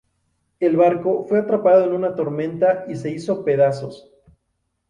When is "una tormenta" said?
1.93-2.85